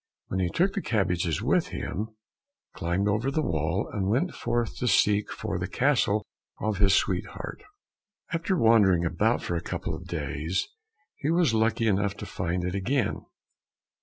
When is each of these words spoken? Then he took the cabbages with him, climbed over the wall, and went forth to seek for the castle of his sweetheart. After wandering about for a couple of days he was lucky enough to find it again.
Then 0.31 0.39
he 0.39 0.49
took 0.49 0.73
the 0.73 0.81
cabbages 0.81 1.43
with 1.43 1.67
him, 1.67 2.15
climbed 2.73 3.07
over 3.07 3.29
the 3.29 3.43
wall, 3.43 3.87
and 3.93 4.09
went 4.09 4.33
forth 4.33 4.75
to 4.77 4.87
seek 4.87 5.31
for 5.31 5.59
the 5.59 5.67
castle 5.67 6.25
of 6.59 6.79
his 6.79 6.95
sweetheart. 6.95 7.61
After 8.33 8.57
wandering 8.57 9.05
about 9.05 9.43
for 9.43 9.55
a 9.55 9.61
couple 9.61 9.93
of 9.93 10.07
days 10.07 10.67
he 11.17 11.29
was 11.29 11.53
lucky 11.53 11.85
enough 11.85 12.17
to 12.17 12.25
find 12.25 12.63
it 12.63 12.73
again. 12.73 13.25